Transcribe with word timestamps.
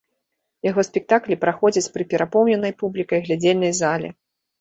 Яго 0.67 0.83
спектаклі 0.87 1.35
праходзяць 1.43 1.91
пры 1.97 2.03
перапоўненай 2.13 2.73
публікай 2.81 3.23
глядзельнай 3.27 3.73
зале. 3.83 4.09